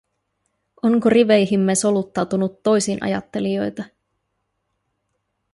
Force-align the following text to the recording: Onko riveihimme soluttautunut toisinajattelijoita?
Onko 0.83 1.09
riveihimme 1.09 1.75
soluttautunut 1.75 2.63
toisinajattelijoita? 2.63 3.83